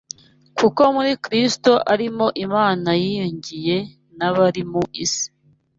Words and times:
Kuko 0.57 0.81
muri 0.95 1.11
Kristo 1.23 1.71
ari 1.93 2.07
mo 2.17 2.27
Imana 2.45 2.89
yiyungiye 3.01 3.77
n’abari 4.17 4.61
mu 4.71 4.81
isi 5.05 5.27